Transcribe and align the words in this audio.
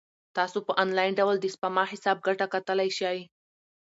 تاسو 0.37 0.57
په 0.67 0.73
انلاین 0.83 1.13
ډول 1.19 1.35
د 1.39 1.45
سپما 1.55 1.83
حساب 1.91 2.17
ګټه 2.27 2.45
کتلای 2.53 2.89
شئ. 2.97 3.19